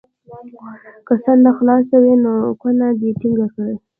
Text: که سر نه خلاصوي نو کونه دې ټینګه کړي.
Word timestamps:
که 1.07 1.13
سر 1.23 1.37
نه 1.45 1.51
خلاصوي 1.57 2.15
نو 2.23 2.33
کونه 2.61 2.87
دې 2.99 3.09
ټینګه 3.19 3.47
کړي. 3.53 3.75